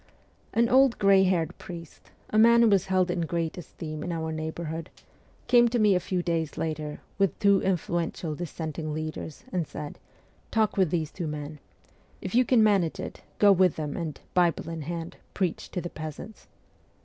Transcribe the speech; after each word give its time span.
An 0.51 0.67
old 0.67 0.97
grey 0.97 1.25
haired 1.25 1.55
priest, 1.59 2.09
a 2.31 2.39
man 2.39 2.63
who 2.63 2.69
was 2.69 2.87
held 2.87 3.11
in 3.11 3.21
great 3.21 3.55
esteem 3.55 4.03
in 4.03 4.11
our 4.11 4.31
neighbourhood, 4.31 4.89
came 5.45 5.67
to 5.67 5.77
me 5.77 5.93
a 5.93 5.99
few 5.99 6.23
days 6.23 6.57
later, 6.57 7.01
with 7.19 7.37
two 7.37 7.61
influential 7.61 8.33
dissenting 8.33 8.95
leaders, 8.95 9.43
and 9.51 9.67
said:' 9.67 9.99
Talk 10.49 10.75
with 10.75 10.89
these 10.89 11.11
two 11.11 11.27
men. 11.27 11.59
If 12.19 12.33
you 12.33 12.45
can 12.45 12.63
manage 12.63 12.99
it, 12.99 13.21
go 13.37 13.51
with 13.51 13.75
them 13.75 13.95
and, 13.95 14.19
Bible 14.33 14.69
in 14.69 14.81
hand, 14.81 15.17
preach 15.35 15.69
to 15.69 15.79
the 15.81 15.89
peasants. 15.91 16.47